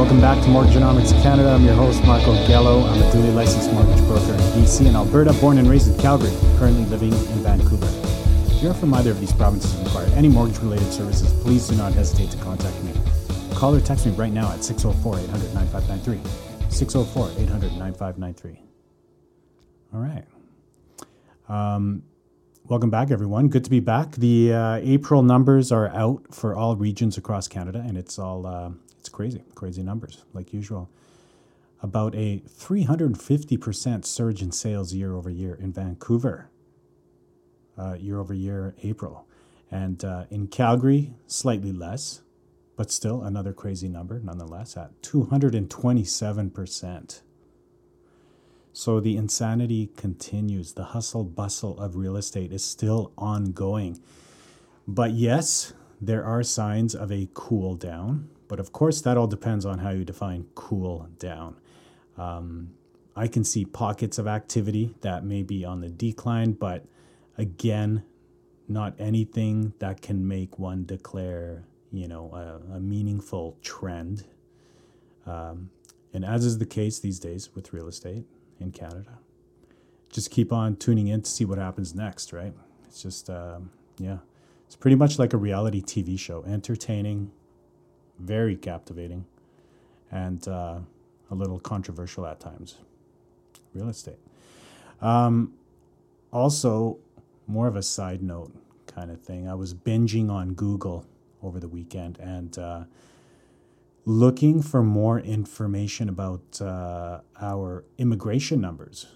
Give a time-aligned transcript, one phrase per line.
[0.00, 1.50] back to Mortgageonomics Canada.
[1.50, 2.86] I'm your host, Marco Gallo.
[2.86, 6.32] I'm a duly licensed mortgage broker in BC and Alberta, born and raised in Calgary,
[6.58, 7.86] currently living in Vancouver.
[8.46, 11.76] If you're from either of these provinces and require any mortgage related services, please do
[11.76, 12.94] not hesitate to contact me.
[13.54, 16.70] Call or text me right now at 604 800 9593.
[16.70, 18.62] 604 800 9593.
[19.92, 20.24] All right.
[21.46, 22.04] Um,
[22.64, 23.48] welcome back, everyone.
[23.48, 24.12] Good to be back.
[24.12, 28.70] The uh, April numbers are out for all regions across Canada, and it's all uh,
[29.00, 30.90] it's crazy, crazy numbers like usual.
[31.82, 36.50] About a 350% surge in sales year over year in Vancouver,
[37.78, 39.26] uh, year over year, April.
[39.70, 42.20] And uh, in Calgary, slightly less,
[42.76, 47.22] but still another crazy number nonetheless at 227%.
[48.74, 50.74] So the insanity continues.
[50.74, 53.98] The hustle bustle of real estate is still ongoing.
[54.86, 58.28] But yes, there are signs of a cool down.
[58.50, 61.54] But of course, that all depends on how you define cool down.
[62.18, 62.74] Um,
[63.14, 66.84] I can see pockets of activity that may be on the decline, but
[67.38, 68.02] again,
[68.66, 71.62] not anything that can make one declare,
[71.92, 74.24] you know, a, a meaningful trend.
[75.26, 75.70] Um,
[76.12, 78.24] and as is the case these days with real estate,
[78.58, 79.20] in Canada.
[80.10, 82.52] Just keep on tuning in to see what happens next, right?
[82.88, 84.18] It's just, um, yeah,
[84.66, 87.30] it's pretty much like a reality TV show, entertaining,
[88.20, 89.24] very captivating,
[90.10, 90.78] and uh,
[91.30, 92.76] a little controversial at times.
[93.74, 94.18] Real estate.
[95.00, 95.54] Um,
[96.32, 96.98] also,
[97.46, 98.52] more of a side note
[98.86, 99.48] kind of thing.
[99.48, 101.06] I was binging on Google
[101.42, 102.84] over the weekend and uh,
[104.04, 109.06] looking for more information about uh, our immigration numbers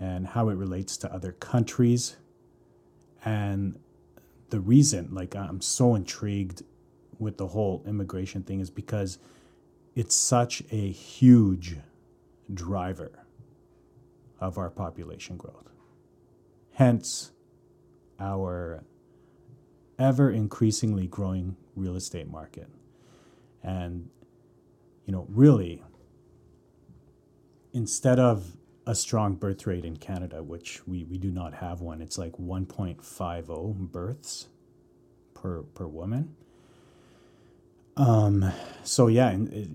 [0.00, 2.16] and how it relates to other countries.
[3.24, 3.78] And
[4.50, 6.62] the reason, like, I'm so intrigued
[7.18, 9.18] with the whole immigration thing is because
[9.94, 11.76] it's such a huge
[12.52, 13.24] driver
[14.40, 15.68] of our population growth.
[16.72, 17.32] Hence,
[18.20, 18.84] our
[19.98, 22.68] ever increasingly growing real estate market.
[23.62, 24.08] And
[25.06, 25.82] you know, really,
[27.72, 32.00] instead of a strong birth rate in Canada, which we, we do not have one,
[32.00, 34.48] it's like 1.50 births
[35.34, 36.34] per, per woman.
[37.98, 38.52] Um,
[38.84, 39.68] so yeah, it,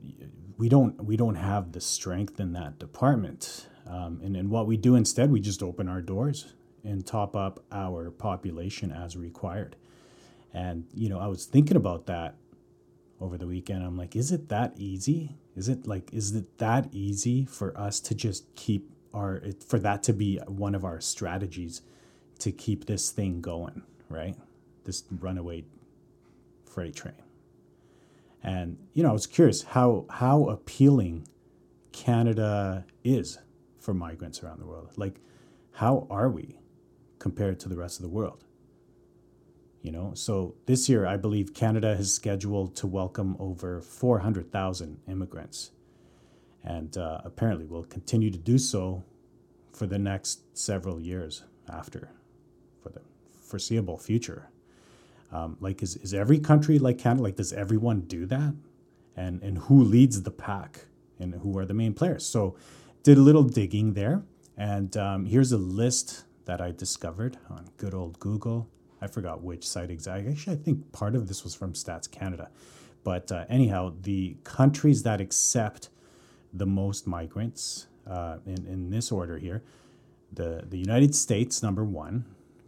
[0.57, 3.67] we don't we don't have the strength in that department.
[3.87, 6.53] Um, and, and what we do instead, we just open our doors
[6.85, 9.75] and top up our population as required.
[10.53, 12.35] And you know, I was thinking about that
[13.21, 13.83] over the weekend.
[13.83, 15.37] I'm like, is it that easy?
[15.55, 20.03] Is it like, is it that easy for us to just keep our, for that
[20.03, 21.81] to be one of our strategies
[22.39, 24.35] to keep this thing going, right?
[24.85, 25.65] This runaway
[26.65, 27.22] freight train.
[28.43, 31.27] And, you know, I was curious how, how appealing
[31.93, 33.39] Canada is
[33.79, 34.91] for migrants around the world.
[34.97, 35.21] Like,
[35.71, 36.59] how are we
[37.19, 38.43] compared to the rest of the world?
[39.81, 45.71] You know, so this year I believe Canada is scheduled to welcome over 400,000 immigrants,
[46.63, 49.03] and uh, apparently will continue to do so
[49.73, 52.11] for the next several years after,
[52.81, 53.01] for the
[53.41, 54.49] foreseeable future.
[55.33, 57.23] Um, like, is, is every country like Canada?
[57.23, 58.53] Like, does everyone do that?
[59.15, 60.85] And and who leads the pack?
[61.19, 62.25] And who are the main players?
[62.25, 62.55] So,
[63.03, 64.23] did a little digging there,
[64.57, 68.69] and um, here's a list that I discovered on good old Google.
[69.01, 70.31] I forgot which site exactly.
[70.31, 72.49] Actually, I think part of this was from Stats Canada.
[73.03, 75.89] But uh, anyhow, the countries that accept
[76.53, 79.63] the most migrants uh, in, in this order here
[80.35, 82.25] the, the United States, number one.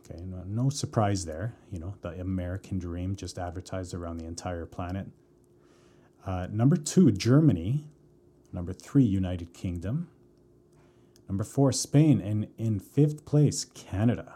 [0.09, 1.55] Okay, no, no surprise there.
[1.71, 5.07] You know, the American dream just advertised around the entire planet.
[6.25, 7.85] Uh, number two, Germany.
[8.53, 10.09] Number three, United Kingdom.
[11.27, 12.21] Number four, Spain.
[12.21, 14.35] And in fifth place, Canada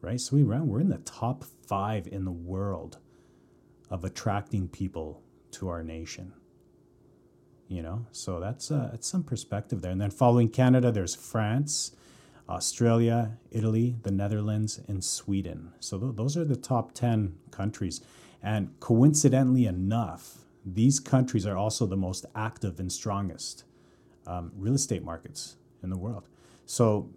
[0.00, 0.20] right?
[0.20, 2.98] So we ran, we're in the top five in the world
[3.90, 5.22] of attracting people
[5.52, 6.32] to our nation.
[7.68, 9.92] You know, so that's uh, that's some perspective there.
[9.92, 11.94] And then following Canada, there's France,
[12.50, 15.72] Australia, Italy, the Netherlands, and Sweden.
[15.78, 18.00] So th- those are the top 10 countries.
[18.42, 23.64] And coincidentally enough, these countries are also the most active and strongest
[24.26, 26.28] um, real estate markets in the world.
[26.66, 27.10] So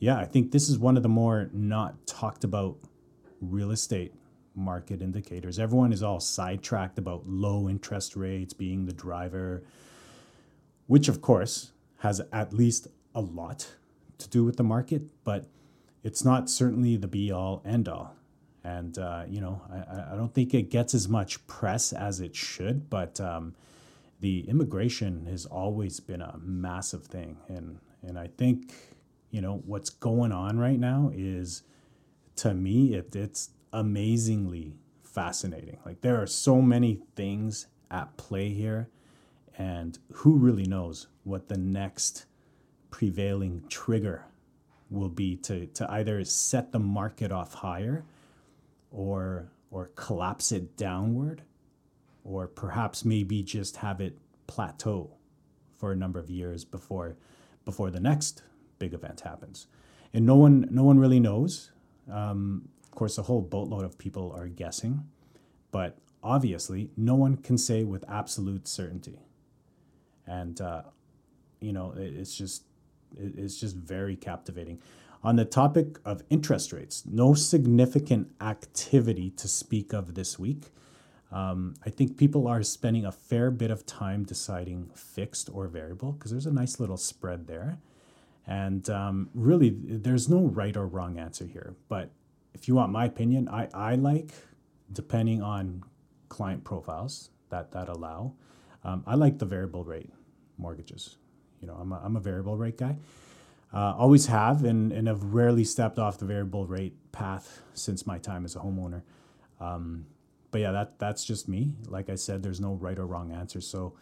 [0.00, 2.76] yeah, I think this is one of the more not talked about
[3.40, 4.12] real estate
[4.54, 5.58] market indicators.
[5.58, 9.62] Everyone is all sidetracked about low interest rates being the driver,
[10.86, 13.76] which of course has at least a lot
[14.22, 15.46] to do with the market, but
[16.02, 18.14] it's not certainly the be all end all.
[18.64, 22.36] And, uh, you know, I, I don't think it gets as much press as it
[22.36, 23.54] should, but um,
[24.22, 28.72] the immigration has always been a massive thing, and and I think
[29.30, 31.64] you know what's going on right now is
[32.36, 35.78] to me it, it's amazingly fascinating.
[35.84, 38.88] Like there are so many things at play here,
[39.58, 42.26] and who really knows what the next
[42.92, 44.26] prevailing trigger
[44.88, 48.04] will be to, to either set the market off higher
[48.92, 51.42] or or collapse it downward
[52.24, 55.10] or perhaps maybe just have it plateau
[55.74, 57.16] for a number of years before
[57.64, 58.42] before the next
[58.78, 59.66] big event happens.
[60.12, 61.72] And no one no one really knows.
[62.10, 65.08] Um, of course a whole boatload of people are guessing
[65.70, 69.20] but obviously no one can say with absolute certainty.
[70.26, 70.82] And uh,
[71.60, 72.64] you know it's just
[73.18, 74.80] it's just very captivating
[75.24, 80.72] on the topic of interest rates no significant activity to speak of this week
[81.32, 86.12] um, I think people are spending a fair bit of time deciding fixed or variable
[86.12, 87.78] because there's a nice little spread there.
[88.46, 91.74] And um, really, there's no right or wrong answer here.
[91.88, 92.10] But
[92.52, 94.32] if you want my opinion, I, I like,
[94.92, 95.84] depending on
[96.28, 98.34] client profiles that, that allow,
[98.84, 100.10] um, I like the variable rate
[100.58, 101.16] mortgages.
[101.62, 102.96] You know, I'm a, I'm a variable rate guy.
[103.72, 108.18] Uh, always have and, and have rarely stepped off the variable rate path since my
[108.18, 109.02] time as a homeowner.
[109.60, 110.06] Um,
[110.50, 111.72] but yeah, that that's just me.
[111.88, 113.62] Like I said, there's no right or wrong answer.
[113.62, 113.94] So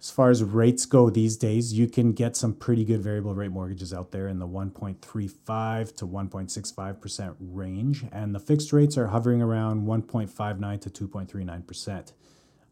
[0.00, 3.50] as far as rates go these days, you can get some pretty good variable rate
[3.50, 8.04] mortgages out there in the 1.35 to 1.65% range.
[8.12, 12.12] And the fixed rates are hovering around 1.59 to 2.39%.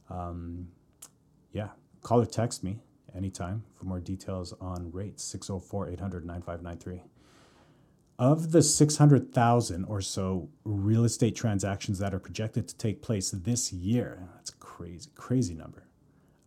[0.08, 0.68] Um,
[1.52, 1.70] yeah,
[2.02, 2.78] call or text me
[3.14, 7.02] anytime for more details on rates 604 800 9593
[8.18, 13.72] of the 600,000 or so real estate transactions that are projected to take place this
[13.72, 15.84] year, that's crazy, crazy number.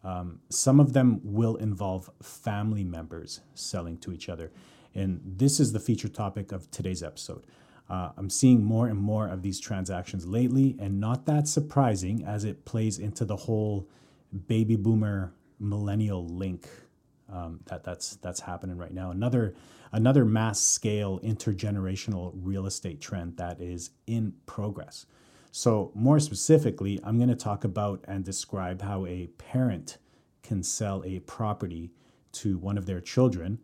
[0.03, 4.51] Um, some of them will involve family members selling to each other.
[4.95, 7.45] And this is the feature topic of today's episode.
[7.87, 12.43] Uh, I'm seeing more and more of these transactions lately, and not that surprising as
[12.43, 13.87] it plays into the whole
[14.47, 16.67] baby boomer millennial link
[17.31, 19.11] um, that that's that's happening right now.
[19.11, 19.53] Another
[19.91, 25.05] another mass scale intergenerational real estate trend that is in progress.
[25.51, 29.97] So more specifically, I'm going to talk about and describe how a parent
[30.43, 31.91] can sell a property
[32.33, 33.59] to one of their children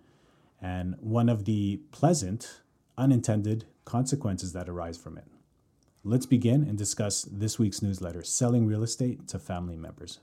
[0.61, 2.61] and one of the pleasant
[2.97, 5.25] unintended consequences that arise from it.
[6.03, 10.19] Let's begin and discuss this week's newsletter, Selling Real Estate to Family Members.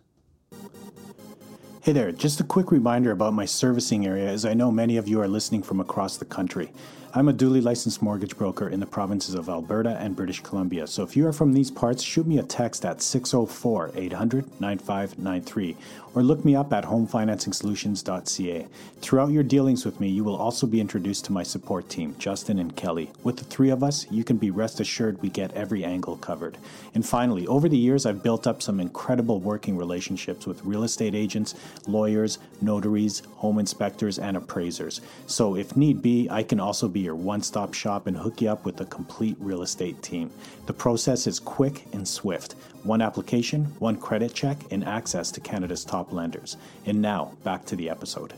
[1.84, 5.08] Hey there, just a quick reminder about my servicing area as I know many of
[5.08, 6.70] you are listening from across the country.
[7.14, 10.86] I'm a duly licensed mortgage broker in the provinces of Alberta and British Columbia.
[10.86, 15.76] So if you are from these parts, shoot me a text at 604 800 9593
[16.14, 18.66] or look me up at homefinancingsolutions.ca.
[19.00, 22.58] Throughout your dealings with me, you will also be introduced to my support team, Justin
[22.58, 23.10] and Kelly.
[23.22, 26.58] With the three of us, you can be rest assured we get every angle covered.
[26.94, 31.14] And finally, over the years, I've built up some incredible working relationships with real estate
[31.14, 31.54] agents,
[31.86, 35.00] lawyers, notaries, home inspectors, and appraisers.
[35.26, 38.48] So if need be, I can also be your one stop shop and hook you
[38.48, 40.30] up with a complete real estate team.
[40.66, 42.54] The process is quick and swift
[42.84, 46.56] one application, one credit check, and access to Canada's top lenders.
[46.86, 48.32] And now, back to the episode.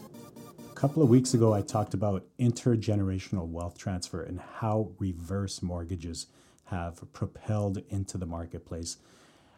[0.71, 6.27] A couple of weeks ago, I talked about intergenerational wealth transfer and how reverse mortgages
[6.65, 8.99] have propelled into the marketplace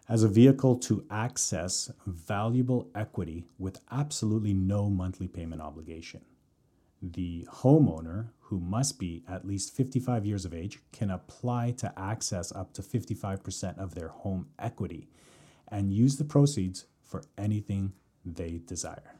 [0.08, 6.20] as a vehicle to access valuable equity with absolutely no monthly payment obligation.
[7.02, 12.52] The homeowner, who must be at least 55 years of age, can apply to access
[12.52, 15.08] up to 55% of their home equity
[15.68, 17.92] and use the proceeds for anything
[18.24, 19.16] they desire.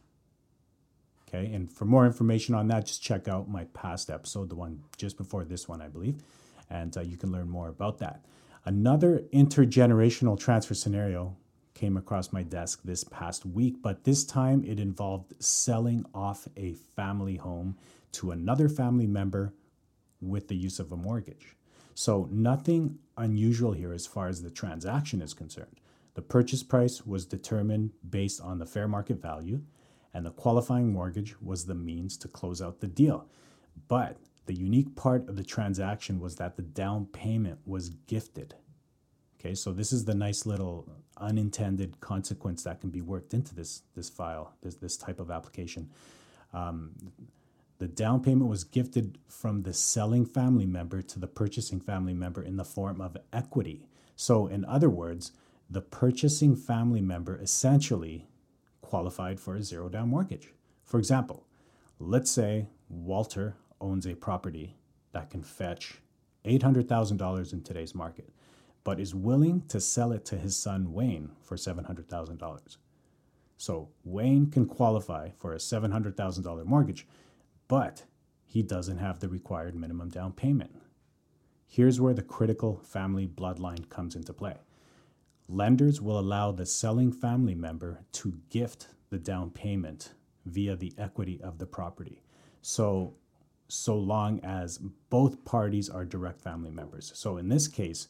[1.29, 4.83] Okay, and for more information on that, just check out my past episode, the one
[4.97, 6.23] just before this one, I believe,
[6.71, 8.25] and uh, you can learn more about that.
[8.65, 11.37] Another intergenerational transfer scenario
[11.77, 16.73] came across my desk this past week, but this time it involved selling off a
[16.73, 17.77] family home
[18.13, 19.53] to another family member
[20.21, 21.55] with the use of a mortgage.
[21.95, 25.81] So, nothing unusual here as far as the transaction is concerned.
[26.15, 29.63] The purchase price was determined based on the fair market value,
[30.15, 33.29] and the qualifying mortgage was the means to close out the deal.
[33.89, 34.17] But
[34.47, 38.55] the unique part of the transaction was that the down payment was gifted.
[39.39, 43.83] Okay, so this is the nice little unintended consequence that can be worked into this
[43.95, 45.91] this file, this this type of application.
[46.53, 46.93] Um,
[47.79, 52.43] the down payment was gifted from the selling family member to the purchasing family member
[52.43, 53.87] in the form of equity.
[54.15, 55.33] So, in other words,
[55.69, 58.27] the purchasing family member essentially
[58.81, 60.53] qualified for a zero down mortgage.
[60.85, 61.45] For example,
[61.99, 64.77] let's say Walter owns a property
[65.13, 66.01] that can fetch
[66.45, 68.31] $800,000 in today's market,
[68.87, 72.77] but is willing to sell it to his son Wayne for $700,000.
[73.57, 77.05] So Wayne can qualify for a $700,000 mortgage,
[77.67, 78.05] but
[78.45, 80.71] he doesn't have the required minimum down payment.
[81.67, 84.55] Here's where the critical family bloodline comes into play.
[85.49, 90.13] Lenders will allow the selling family member to gift the down payment
[90.45, 92.23] via the equity of the property.
[92.63, 93.15] So
[93.69, 94.79] so long as
[95.11, 97.11] both parties are direct family members.
[97.17, 98.07] So in this case,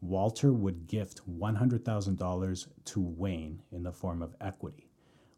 [0.00, 4.88] Walter would gift $100,000 to Wayne in the form of equity.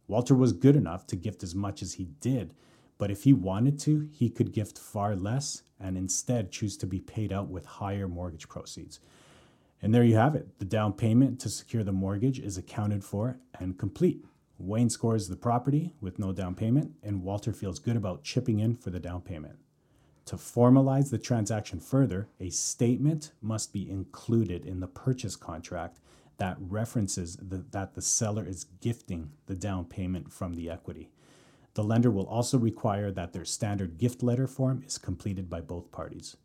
[0.06, 2.52] Walter was good enough to gift as much as he did,
[2.98, 7.00] but if he wanted to, he could gift far less and instead choose to be
[7.00, 9.00] paid out with higher mortgage proceeds.
[9.80, 10.58] And there you have it.
[10.58, 14.24] The down payment to secure the mortgage is accounted for and complete.
[14.58, 18.74] Wayne scores the property with no down payment, and Walter feels good about chipping in
[18.74, 19.56] for the down payment.
[20.30, 25.98] To formalize the transaction further, a statement must be included in the purchase contract
[26.36, 31.10] that references the, that the seller is gifting the down payment from the equity.
[31.74, 35.90] The lender will also require that their standard gift letter form is completed by both
[35.90, 36.36] parties.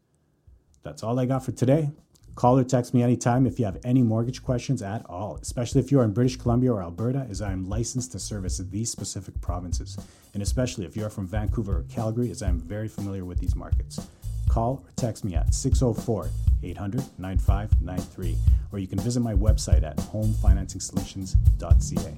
[0.81, 1.91] That's all I got for today.
[2.35, 5.89] Call or text me anytime if you have any mortgage questions at all, especially if
[5.89, 9.39] you are in British Columbia or Alberta, as I am licensed to service these specific
[9.39, 9.97] provinces,
[10.33, 13.39] and especially if you are from Vancouver or Calgary, as I am very familiar with
[13.39, 14.05] these markets.
[14.49, 16.27] Call or text me at 604
[16.61, 18.37] 800 9593,
[18.73, 22.17] or you can visit my website at homefinancingsolutions.ca.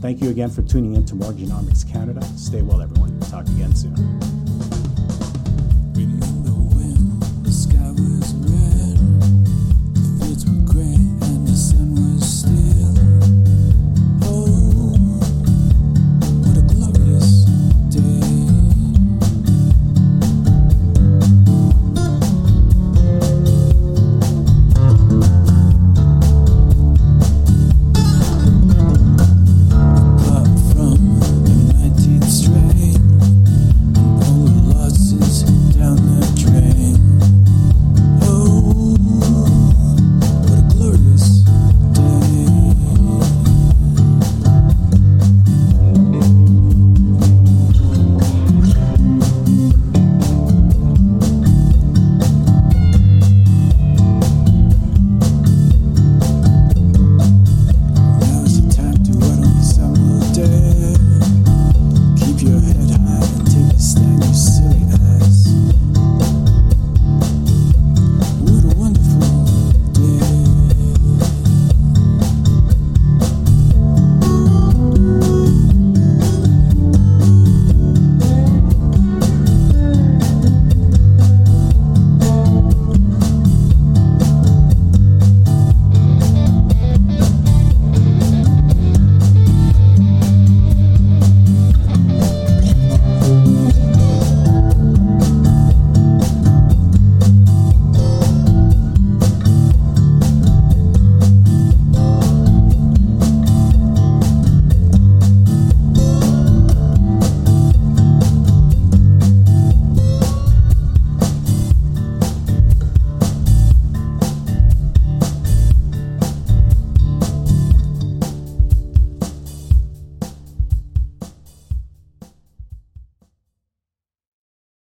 [0.00, 2.22] Thank you again for tuning in to Mortgagenomics Canada.
[2.38, 3.20] Stay well, everyone.
[3.20, 4.79] Talk again soon.